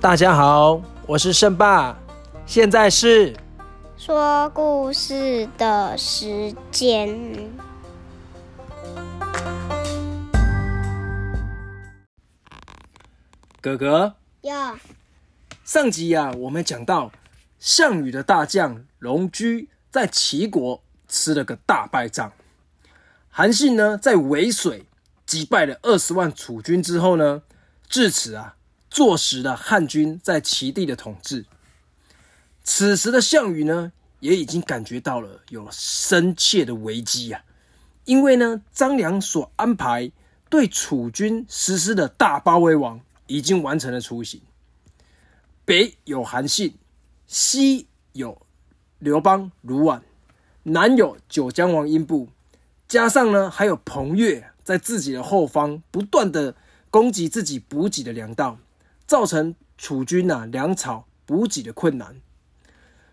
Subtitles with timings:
[0.00, 1.94] 大家好，我是胜爸，
[2.46, 3.36] 现在是
[3.98, 7.52] 说故事的时间。
[13.60, 14.14] 哥哥。
[14.40, 14.80] 呀，
[15.64, 17.12] 上集啊，我们讲到
[17.58, 22.32] 项羽的大将龙驹在齐国吃了个大败仗，
[23.28, 24.86] 韩信呢在渭水
[25.26, 27.42] 击败了二十万楚军之后呢，
[27.86, 28.56] 至此啊。
[28.90, 31.46] 坐实了汉军在齐地的统治。
[32.64, 37.42] 此时的项羽呢，也已经感觉到了有深切的危机啊！
[38.04, 40.10] 因为呢，张良所安排
[40.48, 44.40] 对楚军实施的大包围网已经完成了雏形。
[45.64, 46.74] 北有韩信，
[47.26, 48.42] 西有
[48.98, 50.00] 刘邦、卢绾，
[50.64, 52.28] 南有九江王英布，
[52.88, 56.56] 加上呢，还有彭越在自己的后方不断的
[56.90, 58.58] 攻击自己补给的粮道。
[59.10, 62.20] 造成楚军呐粮草补给的困难，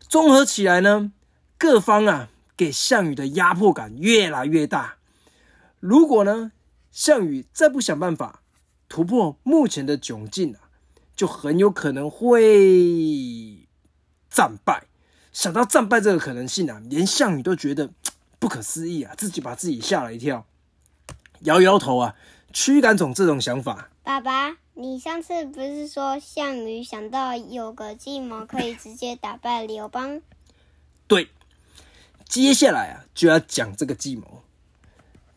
[0.00, 1.12] 综合起来呢，
[1.56, 4.96] 各方啊给项羽的压迫感越来越大。
[5.78, 6.50] 如果呢
[6.90, 8.42] 项羽再不想办法
[8.88, 10.66] 突破目前的窘境啊，
[11.14, 13.68] 就很有可能会
[14.28, 14.88] 战败。
[15.32, 17.90] 想到战败这个可能性啊，连项羽都觉得
[18.40, 20.44] 不可思议啊，自己把自己吓了一跳，
[21.42, 22.16] 摇摇头啊，
[22.54, 23.90] 驱赶走这种想法。
[24.02, 24.56] 爸爸。
[24.76, 30.20] 你上次不是说项羽想到有个计谋可以直接打败刘邦？
[31.06, 31.28] 对，
[32.28, 34.42] 接下来啊就要讲这个计谋。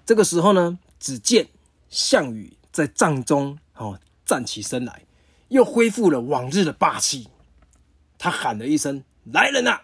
[0.08, 1.50] 这个时候呢，只见
[1.88, 5.04] 项羽在帐中哦站起身来，
[5.50, 7.28] 又恢复了往日的霸气。
[8.18, 9.82] 他喊了一声：“来人呐，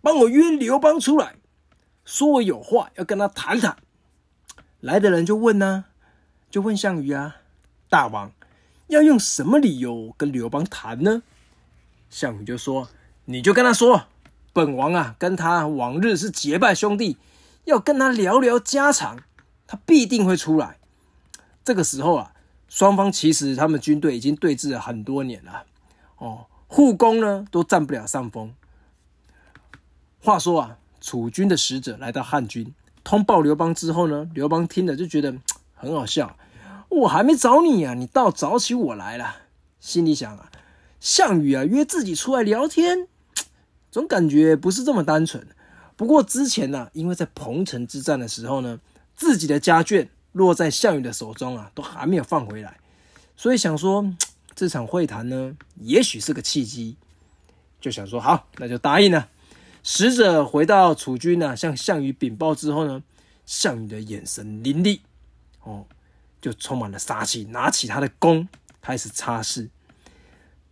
[0.00, 1.34] 帮我约刘邦出来，
[2.06, 3.76] 说我有话要跟他谈谈。”
[4.80, 5.84] 来的人就问呢，
[6.50, 7.36] 就问项羽啊，
[7.88, 8.32] 大王。
[8.88, 11.22] 要用什么理由跟刘邦谈呢？
[12.08, 12.88] 项羽就说
[13.26, 14.06] ：“你就跟他说，
[14.54, 17.18] 本王啊跟他往日是结拜兄弟，
[17.64, 19.18] 要跟他聊聊家常，
[19.66, 20.78] 他必定会出来。”
[21.62, 22.32] 这个时候啊，
[22.66, 25.64] 双方其实他们军队已经对峙了很多年了，
[26.16, 28.54] 哦，护工呢都占不了上风。
[30.20, 32.72] 话说啊，楚军的使者来到汉军，
[33.04, 35.34] 通报刘邦之后呢，刘邦听了就觉得
[35.74, 36.34] 很好笑。
[36.88, 39.36] 我还没找你啊，你倒找起我来了。
[39.78, 40.50] 心里想啊，
[40.98, 43.06] 项羽啊约自己出来聊天，
[43.90, 45.46] 总感觉不是这么单纯。
[45.96, 48.80] 不过之前呢，因为在彭城之战的时候呢，
[49.14, 52.78] 自己的家眷落在项羽的手中啊，都还没有放回来，
[53.36, 54.12] 所以想说
[54.54, 56.96] 这场会谈呢，也许是个契机，
[57.80, 59.28] 就想说好，那就答应了。
[59.84, 63.02] 使者回到楚军呢，向项羽禀报之后呢，
[63.46, 65.02] 项羽的眼神凌厉，
[65.62, 65.86] 哦。
[66.40, 68.48] 就充满了杀气，拿起他的弓
[68.80, 69.68] 开始擦拭。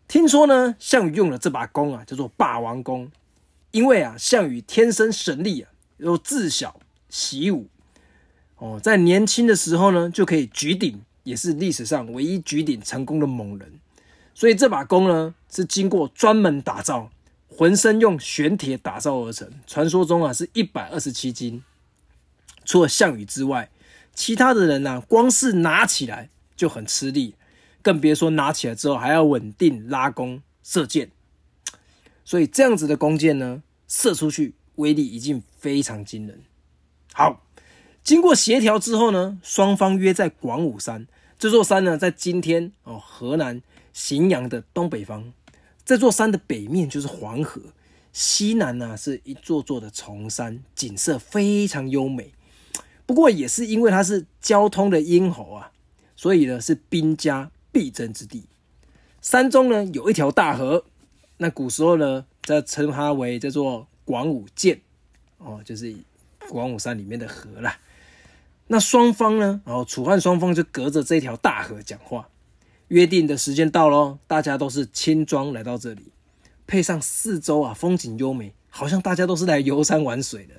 [0.09, 3.10] 听说呢，项羽用了这把弓啊，叫做霸王弓，
[3.72, 6.78] 因为啊，项羽天生神力啊，又自小
[7.09, 7.69] 习武，
[8.59, 13.81] 哦，在年轻的时候呢，就可以举鼎，也是历史上唯一举鼎成功的猛人。
[14.32, 17.10] 所以这把弓呢，是经过专门打造，
[17.49, 19.50] 浑身用玄铁打造而成。
[19.66, 21.65] 传说中啊，是一百二十七斤。
[22.65, 23.69] 除了项羽之外。
[24.16, 27.37] 其他的人呢，光是拿起来就很吃力，
[27.82, 31.10] 更别说拿起来之后还要稳定拉弓射箭。
[32.25, 36.43] 所以这样子的弓箭呢，射出去威力已经非常惊人。
[37.12, 37.44] 好，
[38.03, 41.06] 经过协调之后呢，双方约在广武山。
[41.38, 43.60] 这座山呢，在今天哦河南
[43.94, 45.32] 荥阳的东北方。
[45.84, 47.60] 这座山的北面就是黄河，
[48.12, 52.32] 西南呢是一座座的崇山，景色非常优美。
[53.06, 55.71] 不过也是因为它是交通的咽喉啊，
[56.17, 58.44] 所以呢是兵家必争之地。
[59.22, 60.84] 山中呢有一条大河，
[61.39, 64.81] 那古时候呢在称它为叫做广武涧，
[65.39, 65.94] 哦，就是
[66.49, 67.78] 广武山里面的河啦。
[68.67, 72.29] 那双方呢，然后楚汉双方就隔着这条大河讲话，
[72.88, 76.11] 约定的时间到喽，大家都是轻装来到这里，
[76.67, 80.55] 配上四周啊风景优美，好像大家都是来游山玩水的。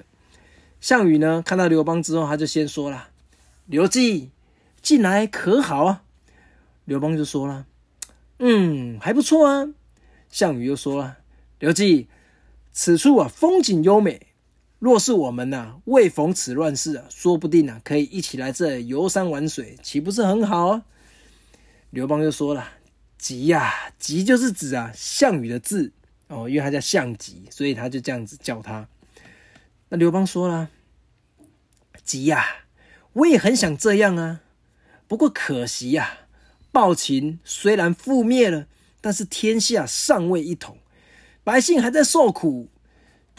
[0.87, 3.09] 项羽呢，看到刘邦之后，他就先说了
[3.67, 4.31] ：“刘季
[4.81, 6.03] 进来可好啊？”
[6.87, 7.65] 刘邦就说了
[8.39, 9.67] ：“嗯，还不错啊。”
[10.31, 11.17] 项羽又说了
[11.59, 12.07] ：“刘季，
[12.71, 14.27] 此处啊风景优美，
[14.79, 20.85] 若是我们呐未逢此乱世啊，说不定啊可以一起来这游山玩水，岂不是很好啊？”
[21.91, 22.65] 刘邦又说了
[23.19, 25.91] ：“吉呀，吉就是指啊项羽的字
[26.29, 28.87] 哦，因为他叫项吉，所以他就这样子叫他。”
[29.89, 30.69] 那刘邦说了
[32.07, 32.63] ：“急呀，
[33.11, 34.39] 我也很想这样啊，
[35.09, 36.19] 不过可惜呀，
[36.71, 38.67] 暴秦虽然覆灭了，
[39.01, 40.77] 但是天下尚未一统，
[41.43, 42.69] 百姓还在受苦。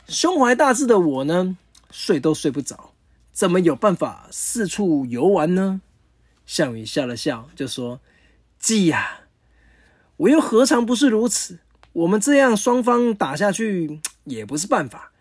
[0.07, 1.57] 胸怀大志的我呢，
[1.91, 2.93] 睡都睡不着，
[3.33, 5.81] 怎么有办法四处游玩呢？
[6.45, 8.01] 项羽笑了笑，就说
[8.61, 9.21] ：“季呀，
[10.19, 11.59] 我又何尝不是如此？
[11.93, 15.13] 我们这样双方打下去也不是办法。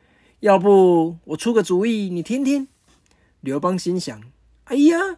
[0.42, 2.68] 要不我出个主意，你听听。”
[3.42, 4.22] 刘邦心想
[4.66, 5.18] ：“哎呀，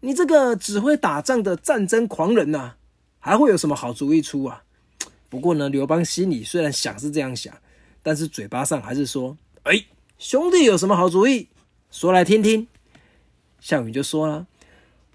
[0.00, 2.76] 你这个只会打仗的战争狂人呐，
[3.18, 4.64] 还会有什么好主意出啊？”
[5.28, 7.54] 不过呢，刘邦心里虽然想是这样想。
[8.02, 9.84] 但是嘴巴上还是说：“哎，
[10.16, 11.48] 兄弟有什么好主意，
[11.90, 12.66] 说来听听。”
[13.60, 14.46] 项羽就说了：“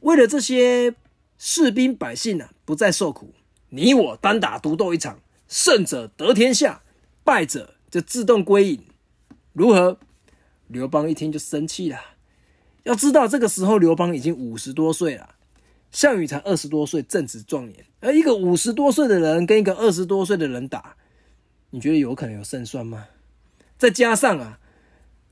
[0.02, 0.94] 为了这些
[1.40, 3.34] 士兵百姓啊，不再受苦，
[3.70, 6.84] 你我单打独斗一场，胜者得天下，
[7.24, 8.86] 败者就自动归隐，
[9.54, 9.98] 如何？”
[10.70, 12.00] 刘邦一听就生气了。
[12.86, 15.36] 要知道，这个时候刘邦已经五十多岁了，
[15.92, 20.96] 项羽才二十多岁，正值壮年，而一个五十多岁的人跟一个二十多岁的人打。
[21.72, 23.08] 你觉得有可能有胜算吗？
[23.78, 24.60] 再加上啊，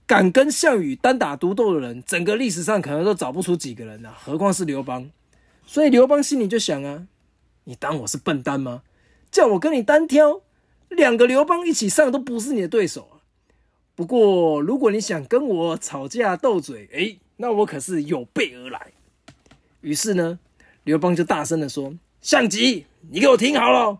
[0.08, 5.10] 敢跟项羽单打独斗的人，整个历史上可能都找不出几个人啊，何况是刘邦。
[5.66, 7.08] 所以刘邦心里就想啊，
[7.66, 8.82] 你当我是笨蛋吗？
[9.32, 10.42] 叫我跟你单挑，
[10.90, 13.22] 两个刘邦一起上都不是你的对手啊。
[13.96, 18.94] 不过如果你想跟我吵架斗嘴，哎，那我可是有备而来。
[19.82, 20.40] 于是呢，
[20.86, 21.94] 刘邦就大声的说
[22.24, 24.00] ：“项籍，你给我听好了。”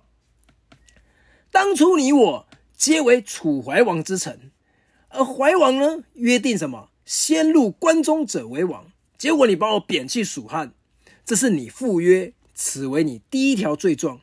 [1.52, 2.48] 当初你我
[2.78, 4.50] 皆为楚怀王之臣，
[5.10, 6.90] 而怀王呢约定什么？
[7.04, 8.90] 先入关中者为王。
[9.18, 10.74] 结果你把我贬去蜀汉，
[11.26, 14.22] 这是你赴约，此为你第一条罪状。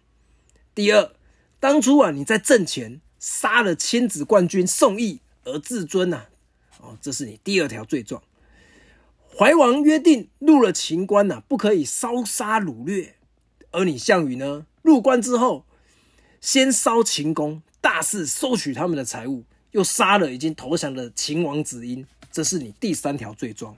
[0.75, 1.13] 第二，
[1.59, 6.25] 当初啊你在阵前杀了千子冠军宋义而自尊呐，
[6.81, 8.23] 哦，这是你第二条罪状。
[9.37, 13.17] 怀王约定入了秦关呐，不可以烧杀掳掠，
[13.71, 15.65] 而你项羽呢入关之后。
[16.41, 23.77] 先烧秦宫，大肆收取他们的财物，又杀了已经投降的秦王子婴，这是你第三条罪状。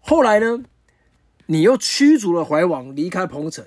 [0.00, 0.64] 后来呢，
[1.46, 3.64] 你又驱逐了怀王，离开彭城，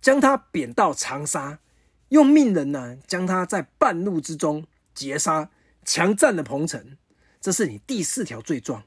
[0.00, 1.60] 将他贬到长沙，
[2.08, 5.50] 又命人呢将他在半路之中截杀，
[5.84, 6.96] 强占了彭城，
[7.40, 8.82] 这是你第四条罪状。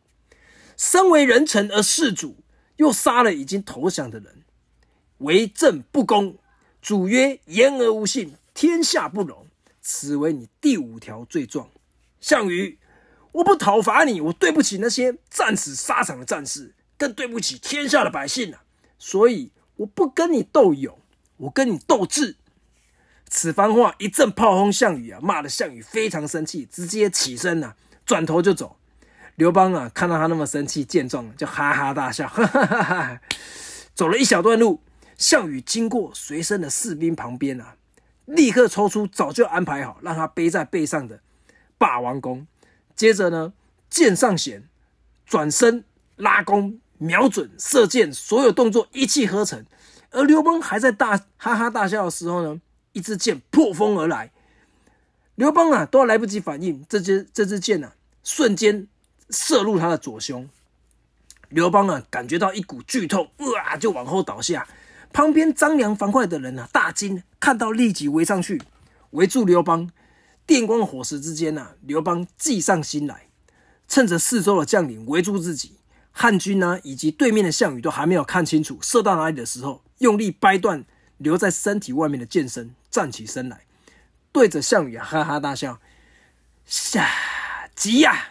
[0.77, 2.37] 身为人臣而弑主，
[2.77, 4.43] 又杀了已经投降的人，
[5.17, 6.37] 为政不公。
[6.79, 9.47] 主曰：“言而无信，天下不容。”
[9.81, 11.69] 此为你第五条罪状。
[12.21, 12.77] 项羽，
[13.31, 18.63] 我不讨伐你，我对不起那些战死沙场的战士，更对不起天下的百姓啊！
[18.99, 20.99] 所以我不跟你斗勇，
[21.37, 22.35] 我跟你斗智。
[23.29, 27.75] 此番话一阵炮轰项羽啊，骂的项羽非常生气，直接起身呐，
[28.05, 28.77] 转头就走。
[29.37, 33.21] 刘邦啊，看到他那么生气，见状就哈哈大笑，哈哈哈哈。
[33.95, 34.81] 走了一小段路。
[35.17, 37.75] 项羽经过随身的士兵旁边啊，
[38.25, 41.19] 立刻抽出早就安排好让他背在背上的
[41.79, 42.45] 霸王弓，
[42.95, 43.53] 接着呢，
[43.89, 44.63] 箭上弦，
[45.25, 45.83] 转身
[46.17, 49.65] 拉弓，瞄准射箭，所有动作一气呵成。
[50.11, 52.61] 而刘邦还在大哈哈大笑的时候呢，
[52.91, 54.31] 一支箭破风而来，
[55.33, 58.87] 刘邦啊都来不及反应，这支这支箭啊瞬间
[59.29, 60.49] 射入他的左胸，
[61.49, 64.67] 刘邦啊感觉到一股剧痛，哇就往后倒下。
[65.13, 68.61] 旁边张良、樊哙的人啊，大惊，看到立即围上去，
[69.11, 69.89] 围住刘邦。
[70.45, 73.27] 电光火石之间呐，刘邦计上心来，
[73.87, 75.77] 趁着四周的将领围住自己，
[76.11, 80.85] 汉军呢以及对面的项羽都还没有看清楚射到哪里的时候，用力掰断
[81.17, 83.61] 留在身体外面的箭身，站起身来，
[84.31, 85.79] 对着项羽啊哈哈大笑
[86.65, 87.09] ：“下
[87.75, 88.29] 急呀，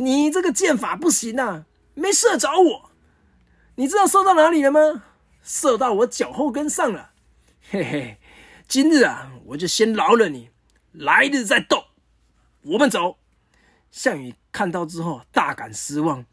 [0.00, 2.90] 你这个箭法不行啊，没射着我。
[3.76, 5.04] 你知道射到哪里了吗？”
[5.42, 7.12] 射到我脚后跟上了，
[7.70, 8.18] 嘿嘿，
[8.68, 10.50] 今日啊，我就先饶了你，
[10.92, 11.84] 来日再斗。
[12.62, 13.16] 我们走。
[13.90, 16.26] 项羽看到之后大感失望，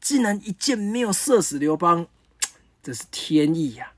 [0.00, 2.06] 竟然一箭没有射死刘邦，
[2.82, 3.92] 这是天意呀。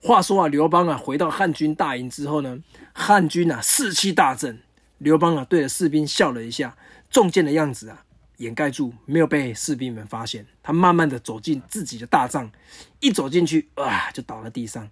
[0.00, 2.58] 话说啊，刘邦啊回到汉军大营之后呢，
[2.94, 4.62] 汉军啊士气大振。
[4.96, 6.76] 刘邦啊对着士兵笑了一下，
[7.10, 8.04] 中箭的样子啊。
[8.38, 10.46] 掩盖住，没有被士兵们发现。
[10.62, 12.50] 他慢慢的走进自己的大帐，
[13.00, 14.88] 一走进去，啊，就倒在地上。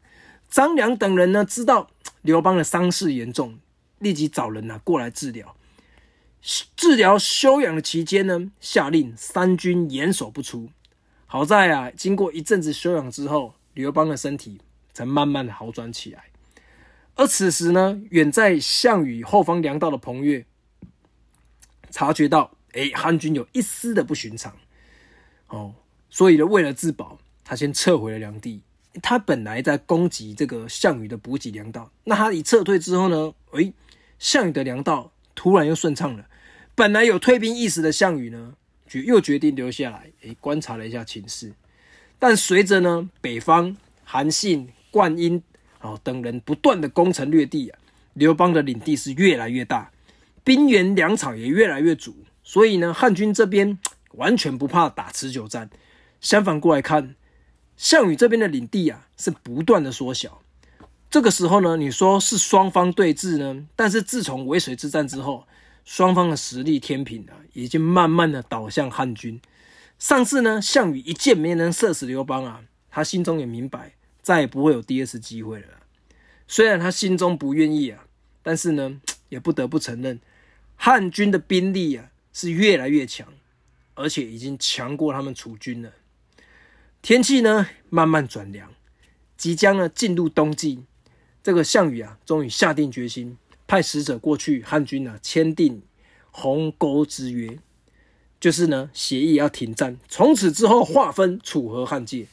[0.48, 1.88] 张良等人呢，知道
[2.22, 3.58] 刘邦的伤势严重，
[3.98, 5.56] 立即找人呢过来治疗。
[6.76, 10.70] 治疗休养的期间呢，下令三军严守不出。
[11.26, 14.60] 好在啊，经过一阵子休养之后，刘邦的身体
[14.92, 16.24] 才慢慢的好转起来。
[17.14, 20.44] 而此时呢，远在项羽后方粮道的彭越，
[21.90, 22.55] 察觉到。
[22.76, 24.54] 哎，汉军有一丝的不寻常，
[25.48, 25.74] 哦，
[26.10, 28.60] 所以呢，为了自保，他先撤回了梁地。
[29.02, 33.72] 他本来在攻击这个项羽的补给粮道，那他一撤退之后呢，诶，
[34.18, 36.26] 项羽的粮道突然又顺畅了。
[36.74, 38.54] 本来有退兵意识的项羽呢，
[38.86, 41.52] 决又决定留下来，诶，观察了一下情势。
[42.18, 45.42] 但随着呢，北方韩信、灌婴
[45.82, 47.78] 哦等人不断的攻城略地啊，
[48.14, 49.90] 刘邦的领地是越来越大，
[50.42, 52.16] 兵源粮草也越来越足，
[52.46, 53.76] 所以呢，汉军这边
[54.14, 55.68] 完全不怕打持久战。
[56.20, 57.16] 相反过来看，
[57.76, 60.40] 项羽这边的领地啊是不断的缩小。
[61.10, 63.66] 这个时候呢，你说是双方对峙呢？
[63.74, 65.44] 但是自从渭水之战之后，
[65.84, 69.40] 双方的实力天平啊，已经慢慢的倒向汉军。
[69.98, 75.68] 上次呢，项羽一箭没能射死刘邦啊，他心中也明白，再也不会有第二次机会了。
[76.46, 78.04] 虽然他心中不愿意啊，
[78.44, 79.00] 但是呢，
[79.30, 80.20] 也不得不承认，
[80.76, 83.26] 汉军的兵力啊是越来越强，
[83.94, 85.90] 而且已经强过他们楚军了。
[87.00, 88.70] 天气呢慢慢转凉，
[89.38, 90.84] 即将呢进入冬季。
[91.42, 95.80] 这个项羽啊，终于下定决心，派使者过去汉军啊签订
[96.30, 97.58] 鸿沟之约。
[98.38, 102.26] 就是呢，协议要停战，从此之后划分楚河汉界。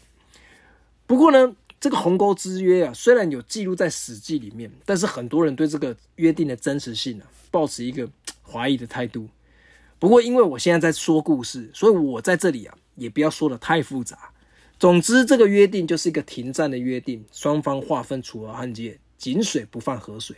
[1.07, 8.09] 不过呢，这个鸿沟之约啊，虽然有记录在《史记》里面，但是很多人对这个约定的真实性啊，抱持一个
[8.45, 9.29] 怀疑的态度。
[10.03, 14.33] 不过，因为我现在在说故事，所以我在这里啊，也不要说的太复杂。
[14.77, 20.35] 总之，这个约定就是一个停战的约定，双方划分楚河汉界，井水不犯河水。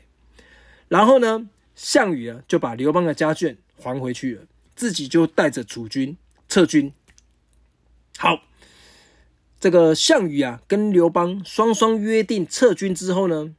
[0.87, 4.43] 然后呢，项羽啊，就把刘邦的家眷还回去了。
[4.75, 6.15] 自己就带着楚军
[6.47, 6.93] 撤军。
[8.19, 8.43] 好，
[9.59, 13.55] 这个项羽啊，跟刘邦双双约定撤军之后呢，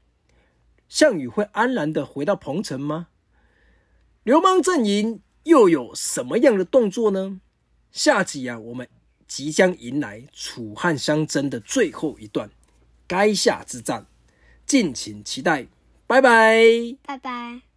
[0.89, 3.09] 项羽会安然的回到彭城吗？
[4.23, 7.41] 刘邦阵营又有什么样的动作呢？
[7.93, 8.87] 下集啊，我们
[9.29, 12.51] 即将迎来楚汉相争的最后一段
[13.09, 14.07] 垓下之战，
[14.67, 15.69] 敬请期待。
[16.09, 16.65] 拜拜，
[17.05, 17.76] 拜拜。